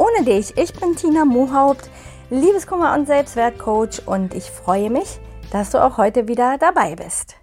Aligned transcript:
ohne 0.00 0.24
dich. 0.24 0.56
Ich 0.56 0.72
bin 0.72 0.96
Tina 0.96 1.26
Mohaupt, 1.26 1.90
Liebeskummer 2.30 2.94
und 2.94 3.06
Selbstwertcoach 3.06 4.06
und 4.06 4.34
ich 4.34 4.50
freue 4.50 4.88
mich, 4.88 5.20
dass 5.52 5.70
du 5.70 5.84
auch 5.84 5.98
heute 5.98 6.26
wieder 6.26 6.56
dabei 6.58 6.96
bist. 6.96 7.36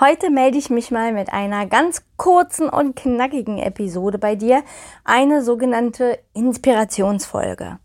Heute 0.00 0.30
melde 0.30 0.56
ich 0.56 0.70
mich 0.70 0.90
mal 0.90 1.12
mit 1.12 1.32
einer 1.32 1.66
ganz 1.66 2.04
kurzen 2.16 2.70
und 2.70 2.96
knackigen 2.96 3.58
Episode 3.58 4.18
bei 4.18 4.34
dir, 4.34 4.62
eine 5.04 5.42
sogenannte 5.42 6.18
Inspirationsfolge. 6.32 7.78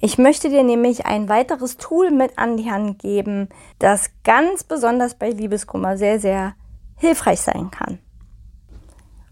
Ich 0.00 0.18
möchte 0.18 0.48
dir 0.48 0.64
nämlich 0.64 1.06
ein 1.06 1.28
weiteres 1.28 1.76
Tool 1.76 2.10
mit 2.10 2.38
an 2.38 2.56
die 2.56 2.70
Hand 2.70 2.98
geben, 2.98 3.48
das 3.78 4.10
ganz 4.24 4.64
besonders 4.64 5.14
bei 5.14 5.30
Liebeskummer 5.30 5.96
sehr, 5.96 6.18
sehr 6.18 6.54
hilfreich 6.96 7.40
sein 7.40 7.70
kann. 7.70 8.00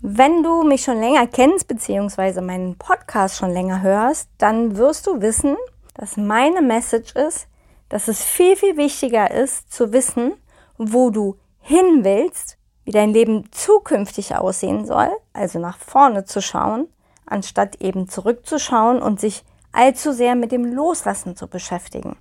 Wenn 0.05 0.43
du 0.43 0.65
mich 0.65 0.83
schon 0.83 0.99
länger 0.99 1.29
kennst, 1.29 1.69
beziehungsweise 1.69 2.43
meinen 2.43 2.77
Podcast 2.77 3.37
schon 3.37 3.53
länger 3.53 3.83
hörst, 3.83 4.29
dann 4.37 4.77
wirst 4.77 5.07
du 5.07 5.21
wissen, 5.21 5.57
dass 5.95 6.17
meine 6.17 6.61
Message 6.61 7.15
ist, 7.15 7.47
dass 7.89 8.09
es 8.09 8.21
viel, 8.21 8.57
viel 8.57 8.77
wichtiger 8.77 9.31
ist 9.31 9.73
zu 9.73 9.93
wissen, 9.93 10.33
wo 10.77 11.11
du 11.11 11.37
hin 11.61 12.01
willst, 12.03 12.59
wie 12.85 12.91
dein 12.91 13.11
Leben 13.11 13.49
zukünftig 13.53 14.35
aussehen 14.35 14.87
soll, 14.87 15.09
also 15.35 15.61
nach 15.61 15.79
vorne 15.79 16.25
zu 16.25 16.43
schauen, 16.43 16.89
anstatt 17.25 17.81
eben 17.81 18.09
zurückzuschauen 18.09 19.01
und 19.01 19.21
sich 19.21 19.45
allzu 19.71 20.11
sehr 20.11 20.35
mit 20.35 20.51
dem 20.51 20.65
Loslassen 20.65 21.37
zu 21.37 21.47
beschäftigen. 21.47 22.17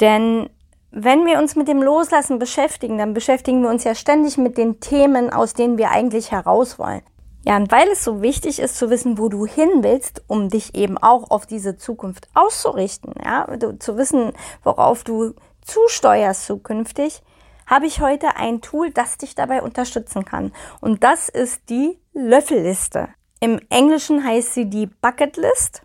Denn 0.00 0.50
wenn 0.92 1.24
wir 1.26 1.38
uns 1.38 1.56
mit 1.56 1.68
dem 1.68 1.82
Loslassen 1.82 2.38
beschäftigen, 2.38 2.98
dann 2.98 3.14
beschäftigen 3.14 3.62
wir 3.62 3.70
uns 3.70 3.84
ja 3.84 3.94
ständig 3.94 4.38
mit 4.38 4.58
den 4.58 4.80
Themen, 4.80 5.30
aus 5.32 5.54
denen 5.54 5.78
wir 5.78 5.90
eigentlich 5.90 6.32
heraus 6.32 6.78
wollen. 6.78 7.02
Ja, 7.44 7.56
und 7.56 7.72
weil 7.72 7.88
es 7.88 8.04
so 8.04 8.20
wichtig 8.20 8.58
ist 8.58 8.76
zu 8.76 8.90
wissen, 8.90 9.16
wo 9.16 9.28
du 9.28 9.46
hin 9.46 9.82
willst, 9.82 10.22
um 10.26 10.50
dich 10.50 10.74
eben 10.74 10.98
auch 10.98 11.30
auf 11.30 11.46
diese 11.46 11.78
Zukunft 11.78 12.28
auszurichten, 12.34 13.14
ja, 13.24 13.46
zu 13.78 13.96
wissen, 13.96 14.32
worauf 14.62 15.04
du 15.04 15.34
zusteuerst 15.62 16.44
zukünftig, 16.44 17.22
habe 17.66 17.86
ich 17.86 18.00
heute 18.00 18.36
ein 18.36 18.60
Tool, 18.60 18.90
das 18.90 19.16
dich 19.16 19.34
dabei 19.34 19.62
unterstützen 19.62 20.24
kann. 20.24 20.52
Und 20.80 21.02
das 21.04 21.28
ist 21.28 21.70
die 21.70 21.98
Löffelliste. 22.12 23.08
Im 23.38 23.60
Englischen 23.70 24.22
heißt 24.22 24.52
sie 24.52 24.68
die 24.68 24.86
Bucket 24.86 25.36
List. 25.36 25.82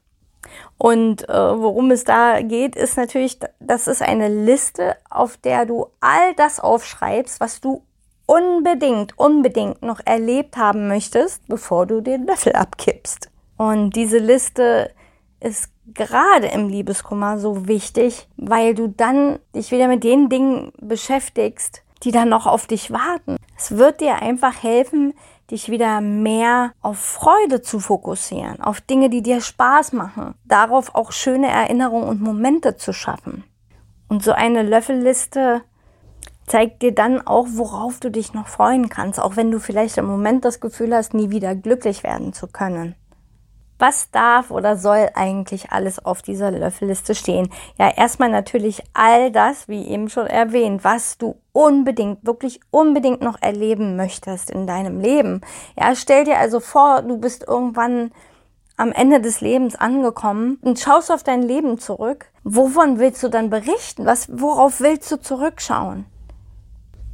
Und 0.77 1.27
äh, 1.29 1.33
worum 1.33 1.91
es 1.91 2.03
da 2.03 2.41
geht, 2.41 2.75
ist 2.75 2.97
natürlich, 2.97 3.39
das 3.59 3.87
ist 3.87 4.01
eine 4.01 4.27
Liste, 4.27 4.95
auf 5.09 5.37
der 5.37 5.65
du 5.65 5.87
all 5.99 6.33
das 6.35 6.59
aufschreibst, 6.59 7.39
was 7.39 7.61
du 7.61 7.83
unbedingt, 8.25 9.17
unbedingt 9.17 9.81
noch 9.81 9.99
erlebt 10.03 10.57
haben 10.57 10.87
möchtest, 10.87 11.47
bevor 11.47 11.85
du 11.85 12.01
den 12.01 12.25
Löffel 12.25 12.53
abkippst. 12.53 13.29
Und 13.57 13.95
diese 13.95 14.17
Liste 14.17 14.91
ist 15.39 15.69
gerade 15.93 16.47
im 16.47 16.69
Liebeskummer 16.69 17.37
so 17.37 17.67
wichtig, 17.67 18.27
weil 18.37 18.73
du 18.73 18.87
dann 18.87 19.39
dich 19.55 19.71
wieder 19.71 19.87
mit 19.87 20.03
den 20.03 20.29
Dingen 20.29 20.71
beschäftigst, 20.79 21.83
die 22.03 22.11
dann 22.11 22.29
noch 22.29 22.47
auf 22.47 22.67
dich 22.67 22.91
warten. 22.91 23.37
Es 23.57 23.77
wird 23.77 24.01
dir 24.01 24.21
einfach 24.21 24.63
helfen, 24.63 25.13
dich 25.51 25.69
wieder 25.69 26.01
mehr 26.01 26.73
auf 26.81 26.97
Freude 26.97 27.61
zu 27.61 27.79
fokussieren, 27.79 28.61
auf 28.61 28.81
Dinge, 28.81 29.09
die 29.09 29.21
dir 29.21 29.41
Spaß 29.41 29.93
machen, 29.93 30.35
darauf 30.45 30.95
auch 30.95 31.11
schöne 31.11 31.47
Erinnerungen 31.47 32.07
und 32.07 32.21
Momente 32.21 32.77
zu 32.77 32.93
schaffen. 32.93 33.43
Und 34.07 34.23
so 34.23 34.31
eine 34.31 34.63
Löffelliste 34.63 35.61
zeigt 36.47 36.81
dir 36.81 36.93
dann 36.93 37.25
auch, 37.25 37.47
worauf 37.51 37.99
du 37.99 38.11
dich 38.11 38.33
noch 38.33 38.47
freuen 38.47 38.89
kannst, 38.89 39.19
auch 39.19 39.35
wenn 39.35 39.51
du 39.51 39.59
vielleicht 39.59 39.97
im 39.97 40.05
Moment 40.05 40.45
das 40.45 40.59
Gefühl 40.59 40.95
hast, 40.95 41.13
nie 41.13 41.29
wieder 41.29 41.55
glücklich 41.55 42.03
werden 42.03 42.33
zu 42.33 42.47
können. 42.47 42.95
Was 43.77 44.09
darf 44.11 44.51
oder 44.51 44.77
soll 44.77 45.09
eigentlich 45.15 45.71
alles 45.71 46.03
auf 46.03 46.21
dieser 46.21 46.51
Löffelliste 46.51 47.13
stehen? 47.13 47.49
Ja, 47.77 47.89
erstmal 47.89 48.29
natürlich 48.29 48.81
all 48.93 49.31
das, 49.31 49.67
wie 49.67 49.85
eben 49.85 50.07
schon 50.09 50.27
erwähnt, 50.27 50.83
was 50.83 51.17
du 51.17 51.35
unbedingt, 51.55 52.25
wirklich 52.25 52.59
unbedingt 52.69 53.21
noch 53.21 53.41
erleben 53.41 53.95
möchtest 53.95 54.51
in 54.51 54.67
deinem 54.67 54.99
Leben. 54.99 55.39
Ja, 55.79 55.95
stell 55.95 56.25
dir 56.25 56.37
also 56.37 56.59
vor, 56.59 57.01
du 57.01 57.17
bist 57.17 57.45
irgendwann 57.47 58.11
am 58.75 58.91
Ende 58.91 59.21
des 59.21 59.39
Lebens 59.39 59.77
angekommen 59.77 60.59
und 60.61 60.79
schaust 60.79 61.09
auf 61.09 61.23
dein 61.23 61.41
Leben 61.41 61.79
zurück. 61.79 62.25
Wovon 62.43 62.99
willst 62.99 63.23
du 63.23 63.29
dann 63.29 63.49
berichten? 63.49 64.05
Was, 64.05 64.27
worauf 64.29 64.81
willst 64.81 65.09
du 65.09 65.15
zurückschauen? 65.15 66.05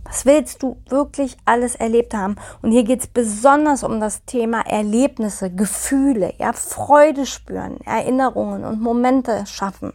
Was 0.05 0.25
willst 0.25 0.63
du 0.63 0.77
wirklich 0.89 1.37
alles 1.45 1.75
erlebt 1.75 2.15
haben? 2.15 2.35
Und 2.63 2.71
hier 2.71 2.83
geht 2.83 3.01
es 3.01 3.07
besonders 3.07 3.83
um 3.83 3.99
das 3.99 4.25
Thema 4.25 4.61
Erlebnisse, 4.61 5.51
Gefühle, 5.51 6.33
ja, 6.39 6.51
Freude 6.53 7.27
spüren, 7.27 7.79
Erinnerungen 7.85 8.65
und 8.65 8.81
Momente 8.81 9.45
schaffen. 9.45 9.93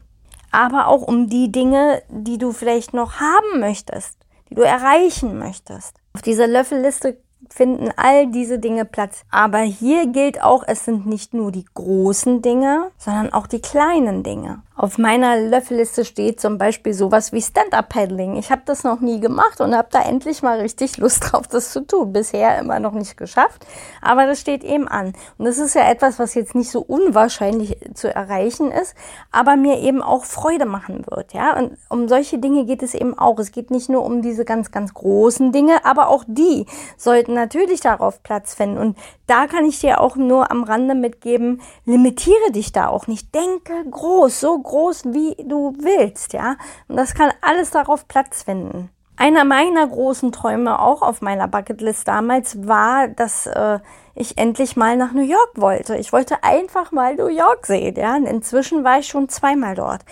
Aber 0.53 0.87
auch 0.87 1.03
um 1.03 1.29
die 1.29 1.51
Dinge, 1.51 2.01
die 2.09 2.39
du 2.39 2.53
vielleicht 2.53 2.95
noch 2.95 3.19
haben 3.19 3.59
möchtest, 3.59 4.17
die 4.51 4.55
du 4.55 4.63
erreichen 4.63 5.39
möchtest. 5.39 5.97
Auf 6.15 6.23
dieser 6.23 6.47
Löffelliste 6.47 7.19
finden 7.51 7.91
all 7.97 8.27
diese 8.29 8.59
Dinge 8.59 8.85
Platz. 8.85 9.25
Aber 9.31 9.61
hier 9.61 10.07
gilt 10.07 10.43
auch, 10.43 10.65
es 10.67 10.85
sind 10.85 11.07
nicht 11.07 11.35
nur 11.35 11.53
die 11.53 11.67
großen 11.75 12.43
Dinge, 12.43 12.91
sondern 12.99 13.33
auch 13.33 13.47
die 13.47 13.61
kleinen 13.61 14.23
Dinge. 14.23 14.63
Auf 14.79 14.99
meiner 14.99 15.41
Löffelliste 15.41 16.05
steht 16.05 16.39
zum 16.39 16.59
Beispiel 16.59 16.93
sowas 16.93 17.33
wie 17.33 17.41
Stand-Up-Paddling. 17.41 18.37
Ich 18.37 18.51
habe 18.51 18.61
das 18.67 18.85
noch 18.85 19.01
nie 19.01 19.21
gemacht 19.21 19.63
und 19.63 19.75
habe 19.75 19.89
da 19.91 20.03
endlich 20.03 20.43
mal 20.43 20.61
richtig 20.61 20.99
Lust 20.99 21.33
drauf, 21.33 21.49
das 21.49 21.71
zu 21.73 21.87
tun. 21.87 22.13
Bisher 22.13 22.59
immer 22.59 22.79
noch 22.79 22.93
nicht 22.93 23.17
geschafft, 23.17 23.67
aber 24.03 24.27
das 24.27 24.39
steht 24.39 24.63
eben 24.63 24.87
an. 24.87 25.15
Und 25.39 25.47
das 25.47 25.57
ist 25.57 25.75
ja 25.75 25.91
etwas, 25.91 26.19
was 26.19 26.35
jetzt 26.35 26.55
nicht 26.55 26.71
so 26.71 26.81
unwahrscheinlich 26.81 27.79
zu 27.95 28.15
erreichen 28.15 28.71
ist, 28.71 28.95
aber 29.33 29.57
mir 29.57 29.79
eben 29.79 30.03
auch 30.03 30.27
Freude 30.27 30.67
machen 30.67 31.07
wird. 31.09 31.33
Ja, 31.33 31.57
und 31.57 31.79
um 31.89 32.07
solche 32.07 32.39
Dinge 32.39 32.67
geht 32.67 32.83
es 32.83 32.93
eben 32.93 33.19
auch. 33.19 33.39
Es 33.39 33.53
geht 33.53 33.71
nicht 33.71 33.89
nur 33.89 34.05
um 34.05 34.21
diese 34.21 34.45
ganz, 34.45 34.73
ganz 34.73 34.93
großen 34.93 35.53
Dinge, 35.53 35.87
aber 35.87 36.09
auch 36.09 36.25
die 36.27 36.67
sollten 36.99 37.35
natürlich 37.37 37.81
darauf 37.81 38.23
Platz 38.25 38.55
finden. 38.55 38.79
Und 38.79 38.99
da 39.29 39.47
kann 39.47 39.65
ich 39.65 39.79
dir 39.79 40.01
auch 40.01 40.17
nur 40.17 40.51
am 40.51 40.65
Rande 40.65 40.97
mitgeben, 40.97 41.63
limitiere 41.85 42.51
dich 42.51 42.73
da 42.73 42.89
auch 42.89 43.07
nicht. 43.07 43.33
Denke 43.35 43.73
groß, 43.89 44.41
so 44.41 44.59
groß 44.59 45.05
wie 45.07 45.37
du 45.45 45.75
willst, 45.79 46.33
ja. 46.33 46.57
Und 46.89 46.97
das 46.97 47.15
kann 47.15 47.33
alles 47.43 47.71
darauf 47.71 48.09
Platz 48.09 48.43
finden. 48.43 48.91
Einer 49.19 49.45
meiner 49.45 49.87
großen 49.87 50.31
Träume 50.31 50.79
auch 50.79 51.01
auf 51.01 51.23
meiner 51.23 51.49
Bucketlist 51.49 52.07
damals 52.07 52.67
war, 52.67 53.09
dass 53.09 53.47
äh, 53.47 53.79
ich 54.15 54.37
endlich 54.37 54.77
mal 54.77 54.97
nach 54.97 55.13
New 55.13 55.23
York 55.23 55.53
wollte. 55.55 55.97
Ich 55.97 56.13
wollte 56.13 56.43
einfach 56.43 56.93
mal 56.93 57.15
New 57.15 57.29
York 57.29 57.67
sehen, 57.67 57.97
ja. 57.97 58.17
Und 58.17 58.27
inzwischen 58.27 58.85
war 58.85 58.99
ich 58.99 59.09
schon 59.09 59.29
zweimal 59.29 59.75
dort. 59.75 60.03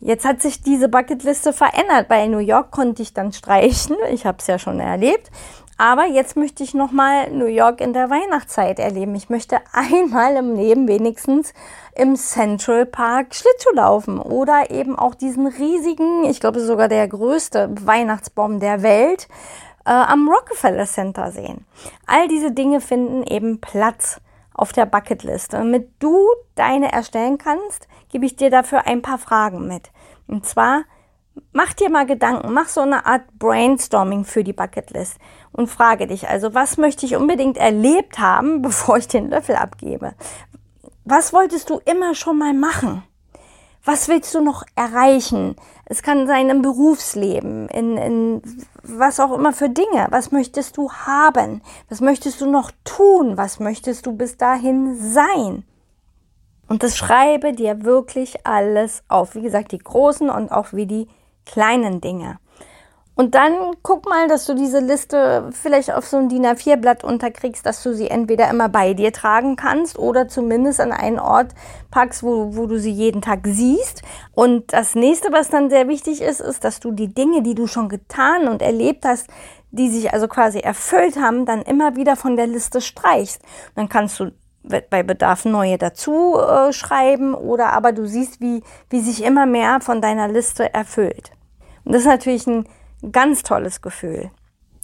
Jetzt 0.00 0.24
hat 0.24 0.42
sich 0.42 0.62
diese 0.62 0.88
Bucketliste 0.88 1.52
verändert. 1.52 2.08
Bei 2.08 2.26
New 2.26 2.38
York 2.38 2.70
konnte 2.70 3.02
ich 3.02 3.14
dann 3.14 3.32
streichen. 3.32 3.96
Ich 4.10 4.26
habe 4.26 4.38
es 4.38 4.46
ja 4.46 4.58
schon 4.58 4.80
erlebt. 4.80 5.30
Aber 5.80 6.06
jetzt 6.06 6.36
möchte 6.36 6.64
ich 6.64 6.74
nochmal 6.74 7.30
New 7.30 7.46
York 7.46 7.80
in 7.80 7.92
der 7.92 8.10
Weihnachtszeit 8.10 8.80
erleben. 8.80 9.14
Ich 9.14 9.30
möchte 9.30 9.58
einmal 9.72 10.34
im 10.34 10.56
Leben 10.56 10.88
wenigstens 10.88 11.54
im 11.94 12.16
Central 12.16 12.84
Park 12.84 13.34
Schlittschuh 13.34 13.74
laufen 13.74 14.18
oder 14.18 14.70
eben 14.70 14.98
auch 14.98 15.14
diesen 15.14 15.46
riesigen, 15.46 16.24
ich 16.24 16.40
glaube 16.40 16.60
sogar 16.60 16.88
der 16.88 17.06
größte 17.06 17.70
Weihnachtsbaum 17.80 18.58
der 18.58 18.82
Welt 18.82 19.28
äh, 19.86 19.90
am 19.90 20.28
Rockefeller 20.28 20.86
Center 20.86 21.30
sehen. 21.30 21.64
All 22.06 22.26
diese 22.26 22.50
Dinge 22.50 22.80
finden 22.80 23.22
eben 23.22 23.60
Platz 23.60 24.20
auf 24.52 24.72
der 24.72 24.84
Bucketlist. 24.84 25.52
Damit 25.52 25.90
du 26.00 26.26
deine 26.56 26.90
erstellen 26.90 27.38
kannst, 27.38 27.86
gebe 28.10 28.26
ich 28.26 28.34
dir 28.34 28.50
dafür 28.50 28.86
ein 28.88 29.00
paar 29.00 29.18
Fragen 29.18 29.68
mit. 29.68 29.90
Und 30.26 30.44
zwar, 30.44 30.82
mach 31.52 31.72
dir 31.72 31.90
mal 31.90 32.06
Gedanken, 32.06 32.52
mach 32.52 32.68
so 32.68 32.80
eine 32.80 33.06
Art 33.06 33.22
Brainstorming 33.38 34.24
für 34.24 34.44
die 34.44 34.52
Bucketlist 34.52 35.16
und 35.52 35.68
frage 35.68 36.06
dich 36.06 36.28
also, 36.28 36.54
was 36.54 36.76
möchte 36.76 37.06
ich 37.06 37.16
unbedingt 37.16 37.56
erlebt 37.56 38.18
haben, 38.18 38.62
bevor 38.62 38.98
ich 38.98 39.08
den 39.08 39.30
Löffel 39.30 39.56
abgebe? 39.56 40.14
Was 41.04 41.32
wolltest 41.32 41.70
du 41.70 41.80
immer 41.84 42.14
schon 42.14 42.38
mal 42.38 42.52
machen? 42.52 43.02
Was 43.84 44.08
willst 44.08 44.34
du 44.34 44.42
noch 44.42 44.64
erreichen? 44.74 45.56
Es 45.86 46.02
kann 46.02 46.26
sein 46.26 46.50
im 46.50 46.60
Berufsleben, 46.60 47.68
in, 47.68 47.96
in 47.96 48.42
was 48.82 49.18
auch 49.18 49.32
immer 49.32 49.54
für 49.54 49.70
Dinge. 49.70 50.08
Was 50.10 50.30
möchtest 50.30 50.76
du 50.76 50.92
haben? 50.92 51.62
Was 51.88 52.02
möchtest 52.02 52.42
du 52.42 52.50
noch 52.50 52.70
tun? 52.84 53.38
Was 53.38 53.60
möchtest 53.60 54.04
du 54.04 54.12
bis 54.12 54.36
dahin 54.36 54.94
sein? 55.00 55.64
Und 56.68 56.82
das 56.82 56.96
schreibe 56.98 57.54
dir 57.54 57.84
wirklich 57.84 58.46
alles 58.46 59.02
auf. 59.08 59.34
Wie 59.34 59.40
gesagt, 59.40 59.72
die 59.72 59.78
großen 59.78 60.28
und 60.28 60.52
auch 60.52 60.74
wie 60.74 60.86
die 60.86 61.08
kleinen 61.48 62.00
Dinge. 62.00 62.38
Und 63.18 63.34
dann 63.34 63.72
guck 63.82 64.08
mal, 64.08 64.28
dass 64.28 64.46
du 64.46 64.54
diese 64.54 64.78
Liste 64.78 65.50
vielleicht 65.50 65.92
auf 65.92 66.06
so 66.06 66.18
ein 66.18 66.28
DIN 66.28 66.46
A4-Blatt 66.46 67.02
unterkriegst, 67.02 67.66
dass 67.66 67.82
du 67.82 67.92
sie 67.92 68.06
entweder 68.06 68.48
immer 68.48 68.68
bei 68.68 68.94
dir 68.94 69.12
tragen 69.12 69.56
kannst 69.56 69.98
oder 69.98 70.28
zumindest 70.28 70.80
an 70.80 70.92
einen 70.92 71.18
Ort 71.18 71.48
packst, 71.90 72.22
wo, 72.22 72.54
wo 72.54 72.66
du 72.66 72.78
sie 72.78 72.92
jeden 72.92 73.20
Tag 73.20 73.40
siehst. 73.42 74.02
Und 74.36 74.72
das 74.72 74.94
nächste, 74.94 75.32
was 75.32 75.50
dann 75.50 75.68
sehr 75.68 75.88
wichtig 75.88 76.20
ist, 76.22 76.40
ist, 76.40 76.62
dass 76.62 76.78
du 76.78 76.92
die 76.92 77.12
Dinge, 77.12 77.42
die 77.42 77.56
du 77.56 77.66
schon 77.66 77.88
getan 77.88 78.46
und 78.46 78.62
erlebt 78.62 79.04
hast, 79.04 79.26
die 79.72 79.90
sich 79.90 80.12
also 80.12 80.28
quasi 80.28 80.60
erfüllt 80.60 81.16
haben, 81.16 81.44
dann 81.44 81.62
immer 81.62 81.96
wieder 81.96 82.14
von 82.14 82.36
der 82.36 82.46
Liste 82.46 82.80
streichst. 82.80 83.42
Dann 83.74 83.88
kannst 83.88 84.20
du 84.20 84.30
bei 84.62 85.02
Bedarf 85.02 85.44
neue 85.44 85.76
dazu 85.76 86.36
äh, 86.38 86.72
schreiben 86.72 87.34
oder 87.34 87.72
aber 87.72 87.90
du 87.90 88.06
siehst, 88.06 88.40
wie, 88.40 88.62
wie 88.90 89.00
sich 89.00 89.24
immer 89.24 89.46
mehr 89.46 89.80
von 89.80 90.00
deiner 90.00 90.28
Liste 90.28 90.72
erfüllt. 90.72 91.32
Und 91.84 91.92
das 91.92 92.02
ist 92.02 92.08
natürlich 92.08 92.46
ein 92.46 92.64
Ganz 93.12 93.44
tolles 93.44 93.80
Gefühl. 93.80 94.30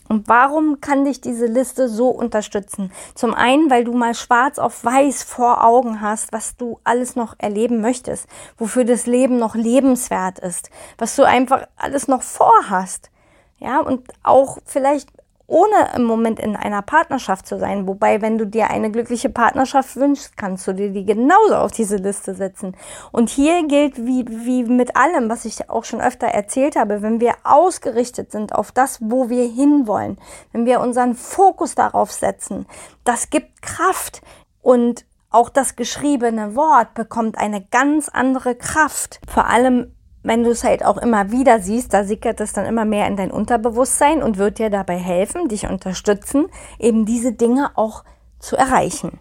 Und 0.09 0.29
warum 0.29 0.81
kann 0.81 1.05
dich 1.05 1.21
diese 1.21 1.47
Liste 1.47 1.89
so 1.89 2.11
unterstützen? 2.11 2.93
Zum 3.15 3.35
einen, 3.35 3.71
weil 3.71 3.85
du 3.85 3.95
mal 3.95 4.15
schwarz 4.15 4.59
auf 4.59 4.85
weiß 4.85 5.25
vor 5.25 5.65
Augen 5.65 6.01
hast, 6.01 6.33
was 6.33 6.57
du 6.57 6.79
alles 6.85 7.17
noch 7.17 7.35
erleben 7.39 7.81
möchtest, 7.81 8.29
wofür 8.59 8.85
das 8.85 9.07
Leben 9.07 9.39
noch 9.39 9.55
lebenswert 9.55 10.39
ist, 10.39 10.71
was 10.99 11.17
du 11.17 11.25
einfach 11.25 11.67
alles 11.77 12.07
noch 12.07 12.23
vorhast. 12.23 13.11
Ja, 13.59 13.81
und 13.81 14.13
auch 14.23 14.59
vielleicht 14.67 15.09
ohne 15.47 15.91
im 15.95 16.05
Moment 16.05 16.41
in 16.41 16.57
einer 16.57 16.83
Partnerschaft 16.83 17.47
zu 17.47 17.59
sein. 17.59 17.87
Wobei, 17.87 18.23
wenn 18.23 18.39
du 18.39 18.47
dir 18.47 18.71
eine 18.71 18.91
glückliche 18.91 19.29
Partnerschaft 19.29 19.97
wünschst, 19.97 20.37
kannst 20.37 20.67
du 20.67 20.73
dir 20.73 20.91
die 20.91 21.05
genauso 21.05 21.57
auf 21.57 21.73
diese 21.73 21.97
Liste 21.97 22.35
setzen. 22.35 22.77
Und 23.13 23.29
hier 23.29 23.67
gilt 23.67 23.99
wie, 23.99 24.25
wie 24.29 24.65
mit 24.65 24.97
allem, 24.97 25.29
was 25.29 25.45
ich 25.45 25.69
auch 25.69 25.85
schon 25.85 26.01
öfter 26.01 26.29
erzählt 26.29 26.77
habe, 26.77 27.03
wenn 27.03 27.21
wir 27.21 27.35
ausgerichtet 27.45 28.33
sind 28.33 28.55
auf 28.55 28.73
das, 28.73 28.99
wo 29.03 29.29
wir 29.29 29.47
hinwollen, 29.47 30.19
wenn 30.53 30.67
wir 30.67 30.81
unseren 30.81 31.15
Fokus 31.15 31.75
darauf 31.75 32.11
setzen, 32.11 32.67
das 33.05 33.31
gibt 33.31 33.61
Kraft 33.63 34.23
und 34.63 35.05
auch 35.31 35.49
das 35.49 35.75
geschriebene 35.75 36.55
Wort 36.55 36.95
bekommt 36.95 37.37
eine 37.39 37.61
ganz 37.61 38.09
andere 38.09 38.55
Kraft. 38.55 39.21
Vor 39.29 39.47
allem 39.47 39.93
wenn 40.25 40.43
du 40.43 40.51
es 40.51 40.65
halt 40.65 40.85
auch 40.85 40.97
immer 40.97 41.31
wieder 41.31 41.61
siehst, 41.61 41.95
da 41.95 42.03
sickert 42.03 42.41
es 42.41 42.53
dann 42.53 42.65
immer 42.65 42.85
mehr 42.85 43.07
in 43.07 43.17
dein 43.17 43.31
Unterbewusstsein 43.31 44.23
und 44.23 44.39
wird 44.39 44.59
dir 44.59 44.71
dabei 44.71 44.97
helfen, 44.97 45.49
dich 45.49 45.69
unterstützen, 45.69 46.47
eben 46.79 47.05
diese 47.05 47.33
Dinge 47.33 47.71
auch 47.77 48.05
zu 48.41 48.57
erreichen. 48.57 49.21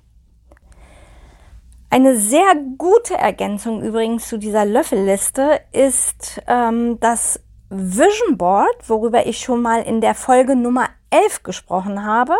Eine 1.89 2.15
sehr 2.15 2.55
gute 2.77 3.15
Ergänzung 3.15 3.83
übrigens 3.83 4.27
zu 4.27 4.39
dieser 4.39 4.65
Löffelliste 4.65 5.59
ist 5.71 6.41
ähm, 6.47 6.99
das 6.99 7.39
Vision 7.69 8.37
Board, 8.37 8.87
worüber 8.87 9.27
ich 9.27 9.39
schon 9.39 9.61
mal 9.61 9.83
in 9.83 9.99
der 9.99 10.15
Folge 10.15 10.55
Nummer 10.55 10.87
11 11.11 11.43
gesprochen 11.43 12.05
habe 12.05 12.33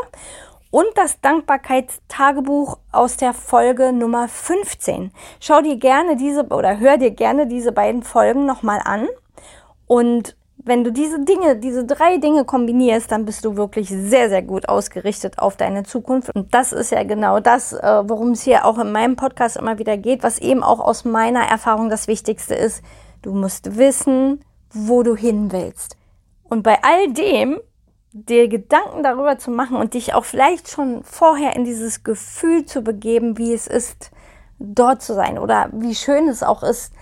und 0.74 0.88
das 0.96 1.22
Dankbarkeitstagebuch 1.22 2.80
aus 2.92 3.16
der 3.18 3.34
Folge 3.34 3.94
Nummer 3.94 4.28
15. 4.28 5.12
Schau 5.40 5.62
dir 5.62 5.78
gerne 5.78 6.16
diese 6.16 6.48
oder 6.48 6.80
hör 6.80 6.98
dir 6.98 7.12
gerne 7.12 7.46
diese 7.46 7.72
beiden 7.72 8.02
Folgen 8.02 8.48
nochmal 8.48 8.82
an. 8.84 9.08
Und 9.86 10.36
wenn 10.58 10.84
du 10.84 10.92
diese 10.92 11.24
Dinge, 11.24 11.58
diese 11.58 11.86
drei 11.86 12.18
Dinge 12.18 12.44
kombinierst, 12.44 13.12
dann 13.12 13.24
bist 13.24 13.46
du 13.46 13.56
wirklich 13.56 13.88
sehr, 13.90 14.30
sehr 14.30 14.42
gut 14.42 14.68
ausgerichtet 14.68 15.38
auf 15.38 15.58
deine 15.58 15.84
Zukunft. 15.84 16.36
Und 16.36 16.56
das 16.56 16.74
ist 16.74 16.92
ja 16.92 17.04
genau 17.04 17.40
das, 17.40 17.74
äh, 17.74 18.04
worum 18.10 18.32
es 18.32 18.42
hier 18.42 18.66
auch 18.66 18.80
in 18.80 18.92
meinem 18.92 19.16
Podcast 19.16 19.58
immer 19.58 19.78
wieder 19.78 19.98
geht, 19.98 20.24
was 20.24 20.40
eben 20.40 20.64
auch 20.64 20.80
aus 20.80 21.06
meiner 21.06 21.42
Erfahrung 21.42 21.92
das 21.92 22.08
Wichtigste 22.08 22.56
ist. 22.56 22.82
Du 23.22 23.32
musst 23.34 23.78
wissen, 23.78 24.44
wo 24.72 25.04
du 25.04 25.16
hin 25.16 25.52
willst. 25.52 25.98
Und 26.46 26.64
bei 26.64 26.80
all 26.82 27.14
dem 27.14 27.60
dir 28.14 28.48
Gedanken 28.48 29.04
darüber 29.04 29.40
zu 29.40 29.50
machen 29.50 29.76
und 29.76 29.96
dich 29.96 30.14
auch 30.14 30.24
vielleicht 30.24 30.70
schon 30.70 31.04
vorher 31.04 31.56
in 31.56 31.66
dieses 31.66 32.04
Gefühl 32.04 32.66
zu 32.66 32.84
begeben, 32.84 33.38
wie 33.40 33.54
es 33.54 33.66
ist, 33.68 34.12
dort 34.60 35.02
zu 35.02 35.16
sein 35.16 35.40
oder 35.40 35.70
wie 35.74 35.96
schön 35.96 36.30
es 36.30 36.44
auch 36.44 36.62
ist, 36.62 36.94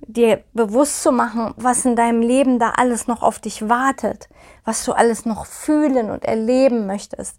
dir 0.00 0.42
bewusst 0.52 1.02
zu 1.02 1.12
machen, 1.12 1.54
was 1.56 1.84
in 1.84 1.96
deinem 1.96 2.20
Leben 2.20 2.58
da 2.58 2.70
alles 2.76 3.06
noch 3.06 3.22
auf 3.22 3.38
dich 3.38 3.68
wartet, 3.68 4.28
was 4.64 4.84
du 4.84 4.92
alles 4.92 5.24
noch 5.24 5.46
fühlen 5.46 6.10
und 6.10 6.24
erleben 6.24 6.86
möchtest. 6.86 7.38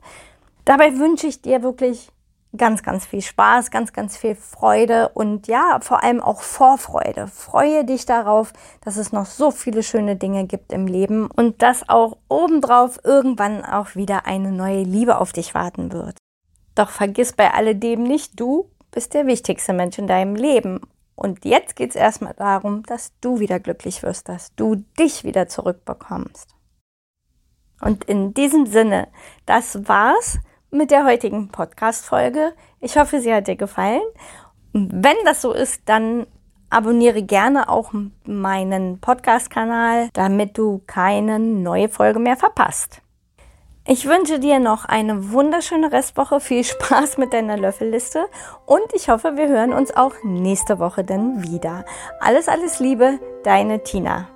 Dabei 0.65 0.97
wünsche 0.97 1.27
ich 1.27 1.41
dir 1.41 1.63
wirklich 1.63 2.09
ganz, 2.55 2.83
ganz 2.83 3.05
viel 3.05 3.21
Spaß, 3.21 3.71
ganz, 3.71 3.93
ganz 3.93 4.17
viel 4.17 4.35
Freude 4.35 5.09
und 5.09 5.47
ja, 5.47 5.79
vor 5.81 6.03
allem 6.03 6.21
auch 6.21 6.41
Vorfreude. 6.41 7.27
Freue 7.27 7.83
dich 7.83 8.05
darauf, 8.05 8.53
dass 8.81 8.97
es 8.97 9.11
noch 9.11 9.25
so 9.25 9.51
viele 9.51 9.83
schöne 9.83 10.15
Dinge 10.15 10.45
gibt 10.45 10.71
im 10.71 10.87
Leben 10.87 11.29
und 11.29 11.61
dass 11.61 11.89
auch 11.89 12.17
obendrauf 12.29 12.99
irgendwann 13.03 13.65
auch 13.65 13.95
wieder 13.95 14.25
eine 14.25 14.51
neue 14.51 14.83
Liebe 14.83 15.19
auf 15.19 15.33
dich 15.33 15.53
warten 15.53 15.91
wird. 15.91 16.17
Doch 16.75 16.89
vergiss 16.89 17.33
bei 17.33 17.53
alledem 17.53 18.03
nicht, 18.03 18.39
du 18.39 18.69
bist 18.91 19.13
der 19.13 19.27
wichtigste 19.27 19.73
Mensch 19.73 19.97
in 19.97 20.07
deinem 20.07 20.35
Leben. 20.35 20.81
Und 21.15 21.45
jetzt 21.45 21.75
geht 21.75 21.89
es 21.89 21.95
erstmal 21.95 22.35
darum, 22.35 22.83
dass 22.83 23.11
du 23.21 23.39
wieder 23.39 23.59
glücklich 23.59 24.03
wirst, 24.03 24.29
dass 24.29 24.53
du 24.55 24.75
dich 24.99 25.23
wieder 25.23 25.47
zurückbekommst. 25.47 26.55
Und 27.81 28.03
in 28.05 28.33
diesem 28.33 28.67
Sinne, 28.67 29.07
das 29.45 29.87
war's 29.87 30.39
mit 30.71 30.91
der 30.91 31.05
heutigen 31.05 31.49
Podcast-Folge. 31.49 32.53
Ich 32.79 32.97
hoffe, 32.97 33.21
sie 33.21 33.33
hat 33.33 33.47
dir 33.47 33.55
gefallen. 33.55 34.01
wenn 34.73 35.15
das 35.25 35.41
so 35.41 35.53
ist, 35.53 35.81
dann 35.85 36.27
abonniere 36.69 37.23
gerne 37.23 37.69
auch 37.69 37.91
meinen 38.25 38.99
Podcast-Kanal, 38.99 40.09
damit 40.13 40.57
du 40.57 40.81
keine 40.85 41.39
neue 41.39 41.89
Folge 41.89 42.19
mehr 42.19 42.35
verpasst. 42.35 43.01
Ich 43.89 44.05
wünsche 44.05 44.39
dir 44.39 44.59
noch 44.59 44.83
eine 44.83 45.31
wunderschöne 45.31 45.93
Restwoche, 45.93 46.41
viel 46.41 46.63
Spaß 46.65 47.17
mit 47.17 47.31
deiner 47.31 47.57
Löffelliste 47.57 48.25
und 48.65 48.93
ich 48.93 49.07
hoffe, 49.09 49.37
wir 49.37 49.47
hören 49.47 49.71
uns 49.71 49.95
auch 49.95 50.13
nächste 50.23 50.77
Woche 50.79 51.05
dann 51.05 51.43
wieder. 51.43 51.85
Alles, 52.19 52.49
alles 52.49 52.79
Liebe, 52.79 53.19
deine 53.43 53.83
Tina. 53.83 54.27